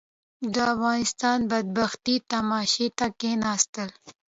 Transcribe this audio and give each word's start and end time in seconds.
د 0.53 0.55
افغانستان 0.73 1.37
بدبختي 1.51 2.15
تماشې 2.31 2.87
ته 2.97 3.05
کښېناستل. 3.19 3.89